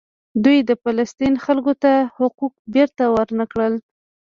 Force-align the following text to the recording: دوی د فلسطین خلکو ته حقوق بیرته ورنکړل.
دوی 0.43 0.57
د 0.69 0.71
فلسطین 0.83 1.33
خلکو 1.45 1.73
ته 1.83 1.93
حقوق 2.17 2.53
بیرته 2.73 3.03
ورنکړل. 3.15 3.73